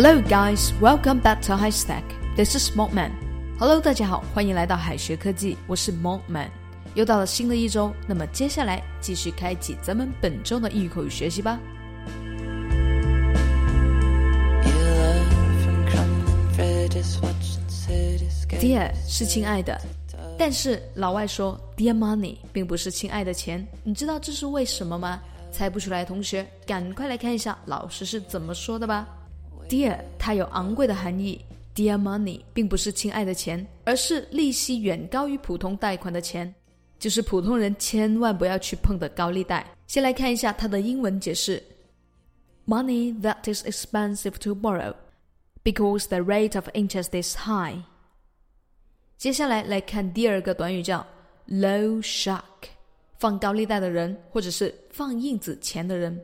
[0.00, 0.72] Hello, guys.
[0.80, 2.04] Welcome back to High Stack.
[2.36, 3.10] This is Smokman.
[3.58, 6.46] Hello，大家好，欢迎来到海学科技，我是 Smokman。
[6.94, 11.58] 又到了新的一周，那么接下来继续开启咱们本周的英语口语学习吧。
[18.60, 19.80] Dear 是亲爱的，
[20.38, 25.20] 但是老外说 Dear money 并不是亲爱的钱，你知道这是为什么吗？
[25.50, 29.04] 猜不出来，同学赶快来看一下老师是怎么说的吧。
[29.68, 36.52] Dear 它有昂贵的含义，Dear money 并不是亲爱的钱，而是利息远高于普通贷款的钱，
[36.98, 39.66] 就是普通人千万不要去碰的高利贷。
[39.86, 41.62] 先来看一下它的英文解释
[42.66, 44.94] ：Money that is expensive to borrow
[45.62, 47.78] because the rate of interest is high。
[49.18, 51.06] 接下来来看第二个短语叫
[51.46, 52.70] low shark，
[53.18, 56.18] 放高利贷的人或者是放印子钱的人。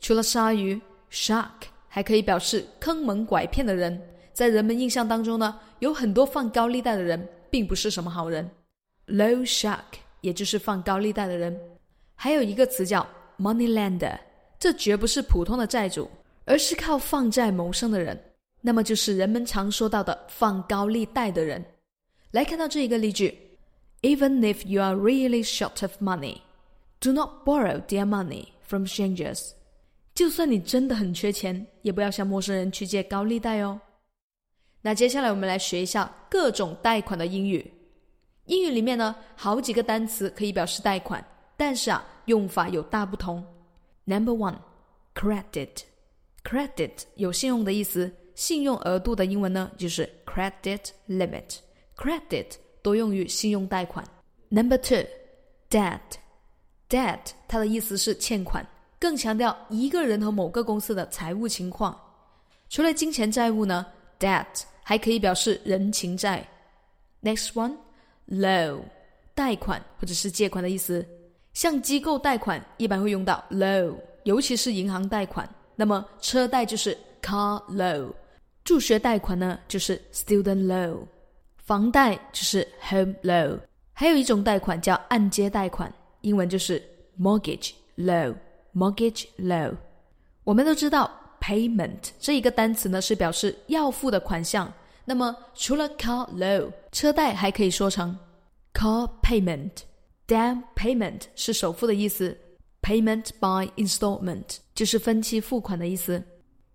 [0.00, 1.48] 除了鲨鱼 shark，
[1.94, 3.96] 还可以表示坑蒙拐骗的人。
[4.32, 8.50] 在人们印象当中呢，有很多放高利贷的人并不是什么好人。
[9.06, 9.78] low shark
[10.20, 11.56] 也就是放高利贷的人。
[12.16, 13.06] 还有一个词叫
[13.38, 14.18] money lender，
[14.58, 16.10] 这绝不是普通的债主，
[16.46, 18.20] 而是靠放债谋生的人。
[18.60, 21.64] 那么就是人们常说到的放高利贷的人。
[22.32, 23.38] 来看到这一个例句
[24.02, 26.38] ：Even if you are really short of money,
[26.98, 29.50] do not borrow their money from strangers。
[30.14, 33.80] 就算你真的很缺钱，也不要向陌生人去借高利贷哦。
[34.80, 37.68] 那接下来我们来学一下各种贷款的英语。
[38.46, 41.24] 英语里面呢，好几个单词可以表示贷款，
[41.56, 43.44] 但是啊，用法有大不同。
[44.04, 44.58] Number one,
[45.14, 45.82] credit.
[46.44, 51.56] Credit 有信用的意思，信用额度的英文呢就是 credit limit。
[51.96, 52.46] Credit
[52.82, 54.06] 多用于信用贷款。
[54.50, 55.04] Number two,
[55.70, 56.00] debt.
[56.90, 58.64] Debt 它的意思是欠款，
[59.04, 61.94] 更强调一个人和某个公司的财务情况。
[62.70, 63.84] 除了金钱债务呢
[64.18, 64.46] ，debt
[64.82, 66.42] 还可以表示人情债。
[67.22, 67.76] Next one,
[68.26, 68.80] loan，
[69.34, 71.06] 贷款或者是借款的意思。
[71.52, 75.46] 向机构贷款一般会用到 loan，尤其是银行贷款。
[75.76, 78.10] 那么车贷就是 car loan，
[78.64, 80.98] 助学贷款呢就是 student loan。
[81.58, 83.60] 房贷就是 home loan，
[83.92, 85.92] 还有一种贷款叫按揭贷款，
[86.22, 86.82] 英文就是
[87.20, 88.34] mortgage loan。
[88.73, 89.75] mortgage loan。
[90.43, 94.71] 我们都知道 payment 这一个单词呢是表示要付的款项。
[95.05, 98.17] 那么除了 car loan，车贷还可以说成
[98.73, 102.37] car payment。down payment 是首付的意思，
[102.83, 106.23] payment by installment 就是分期付款的意思。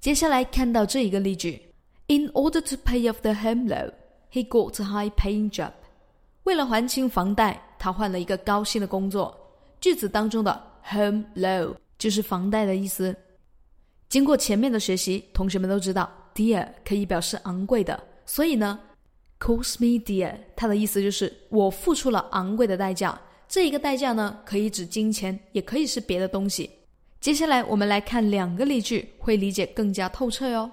[0.00, 1.62] 接下来看到这一个例句：
[2.08, 5.70] In order to pay off the home loan。He got a high-paying job。
[6.42, 9.34] 为了还清房贷，他换了一个高薪的工作。
[9.80, 13.15] 句子当中的 home loan 就是房贷的意思。
[14.09, 18.79] 经过前面的学习，同学们都知道，dear 可以表示昂贵的，所以呢
[19.39, 23.19] ，cost me dear，它的意思就是我付出了昂贵的代价。
[23.47, 26.69] 这一个代价呢，可以指金钱，也可以是别的东西。
[27.19, 30.69] 接下来我们来看两个例句，会理解更加透彻哟。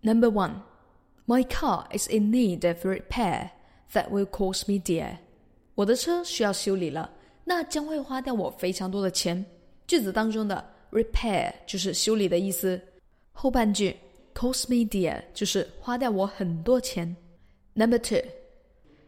[0.00, 0.52] Number one。
[1.28, 3.50] My car is in need of repair.
[3.92, 5.16] That will cost me dear.
[5.74, 7.10] 我的车需要修理了，
[7.48, 9.44] 那将会花掉我非常多的钱。
[9.86, 12.80] 句子当中的 repair 就是修理的意思，
[13.30, 13.96] 后半句
[14.34, 17.16] cost me dear 就是花掉我很多钱。
[17.74, 18.18] Number two,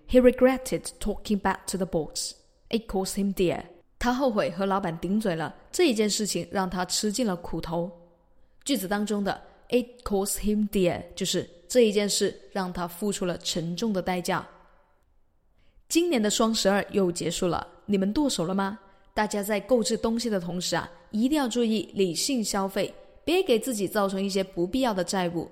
[0.08, 2.34] he regretted talking back to the boss.
[2.68, 3.64] It cost him dear.
[3.98, 7.90] 他后悔和老板顶嘴了，这一件事情让他吃尽了苦头。
[8.64, 14.46] 句子当中的 it cost him dear 就是这一件事让他付出了沉重的代价。
[15.88, 18.78] 今年的双十二又结束了，你们剁手了吗？
[19.14, 22.94] 大家在购置东西的同时啊，一定要注意理性消费，
[23.24, 25.50] 别给自己造成一些不必要的债务。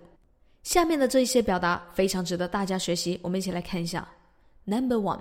[0.62, 4.06] 下面的这一些表达非常值得大家学习，我们一起来看一下。
[4.66, 5.20] Number one,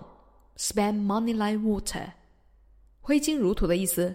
[0.58, 2.12] spend money like water，
[3.00, 4.14] 挥金如土的意思。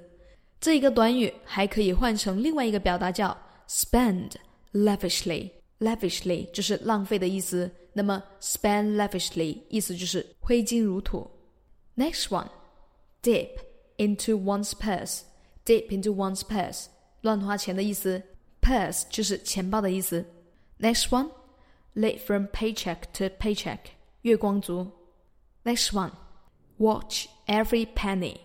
[0.60, 3.36] 这一个短语还可以换成另外一个表达叫
[3.66, 4.32] spend
[4.72, 5.50] lavishly。
[5.78, 11.26] lavishly 就是浪费的意思，那么 spend lavishly 意思就是挥金如土。
[11.96, 12.46] Next one,
[13.21, 13.59] dip
[13.97, 15.21] into one's purse.
[15.65, 16.85] Dip into one's purse，
[17.21, 18.21] 乱花钱的意思。
[18.61, 20.25] Purse 就是钱包的意思。
[20.79, 21.29] Next one,
[21.95, 23.79] live from paycheck to paycheck，
[24.21, 24.91] 月光族。
[25.63, 26.11] Next one,
[26.77, 28.37] watch every penny.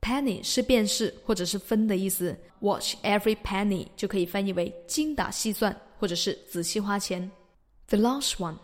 [0.00, 5.76] Penny 是便士或者是分的意思，watch every penny 就可以翻译为精打细算。
[6.00, 7.28] 或者是仔细花钱。
[7.88, 8.58] The last one,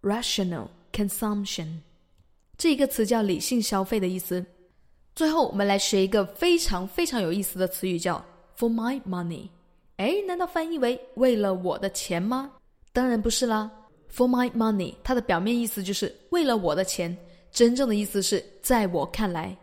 [0.00, 1.80] rational consumption，
[2.56, 4.42] 这一个词叫理性消费的意思。
[5.15, 8.23] 最后，我们来学一个非常非常有意思的词语，叫
[8.57, 9.47] for my money。
[9.95, 12.51] 哎，难道翻译为为了我的钱吗？
[12.91, 13.71] 当然不是啦。
[14.13, 17.17] For my money，它的表面意思就是为了我的钱，
[17.49, 19.55] 真正的意思是在我看来，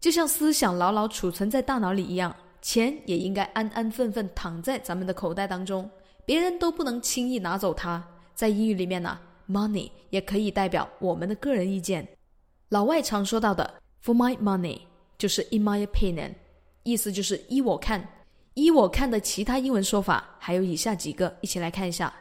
[0.00, 5.90] 就像思想牢牢储存在大脑里一样，钱也应该安安分分躺在咱们的口袋当中，
[6.26, 8.06] 别人都不能轻易拿走它。
[8.34, 9.18] 在英语里面呢
[9.48, 12.06] ，money 也可以代表我们的个人意见。
[12.68, 14.80] 老外常说到的 For my money，
[15.20, 16.32] 就是 In my opinion，
[16.82, 18.08] 意思就是依我看。
[18.54, 22.12] 依我看的其他英文说法还有以下几个，一起来看一下。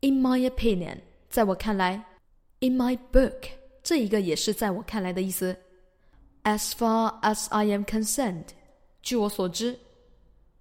[0.00, 0.98] In my opinion，
[1.28, 2.02] 在我看来
[2.60, 3.50] ；In my book，
[3.82, 5.54] 这一个也是在我看来的意思。
[6.44, 8.46] As far as I am concerned，
[9.02, 9.78] 据我所知。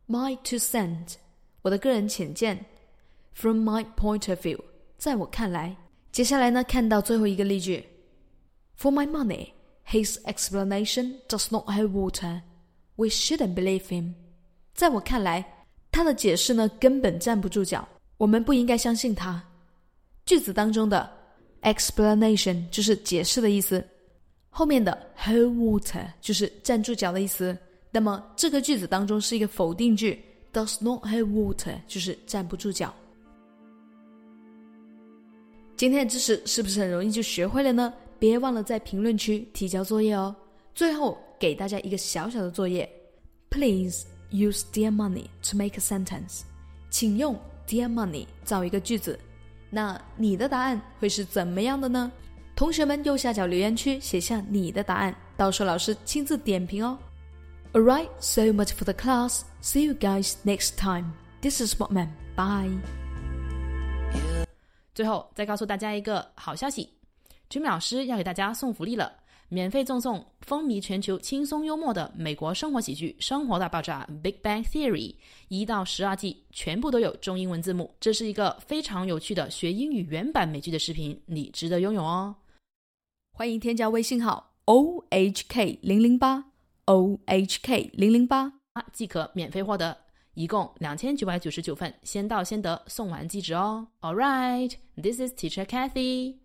[0.07, 1.15] My two cents，
[1.61, 2.65] 我的个人浅见。
[3.33, 4.59] From my point of view，
[4.97, 5.77] 在我看来。
[6.11, 7.85] 接下来呢，看到最后一个例句。
[8.77, 9.51] For my money,
[9.87, 12.41] his explanation does not hold water.
[12.95, 14.13] We shouldn't believe him.
[14.73, 15.45] 在我看来，
[15.91, 17.87] 他的解释呢根本站不住脚，
[18.17, 19.43] 我们不应该相信他。
[20.25, 21.09] 句子当中的
[21.61, 23.85] explanation 就是解释的意思，
[24.49, 27.57] 后面的 hold water 就是站住脚的意思。
[27.91, 30.21] 那么这个句子当中是一个否定句
[30.51, 32.93] ，does not hold water 就是站不住脚。
[35.77, 37.93] 今天的知识是不是很容易就学会了呢？
[38.19, 40.35] 别忘了在评论区提交作业哦。
[40.73, 42.89] 最后给大家一个小小的作业
[43.49, 44.05] ，Please。
[44.31, 46.41] Use dear money to make a sentence，
[46.89, 49.17] 请用 dear money 造一个句子。
[49.69, 52.11] 那你的答案会是怎么样的呢？
[52.53, 56.97] 同学们右下角留言区写下你的答案，到时候老师亲自点评哦。
[57.71, 59.43] Alright, so much for the class.
[59.61, 61.13] See you guys next time.
[61.41, 62.09] This is Spotman.
[62.35, 62.77] Bye.
[64.93, 66.89] 最后再告诉大家一个好消息
[67.49, 69.11] ，Jimmy 老师要给大家送福利了。
[69.47, 75.13] 免费赠送风靡全球、轻松幽默的美国生活喜剧《生活大爆炸》（Big Bang Theory）
[75.49, 77.93] 一到十二季，全部都有中英文字幕。
[77.99, 82.35] 这是一个非常有趣的学英语原版美剧的视频，你值得拥有哦！
[83.33, 86.43] 欢迎添加微信号 o h k 零零八
[86.85, 88.51] o h k 零零八，
[88.91, 89.95] 即可免费获得，
[90.33, 93.87] 一共两千九百九十九份，先到先得，送完即止哦。
[94.01, 96.44] All right, this is Teacher Kathy.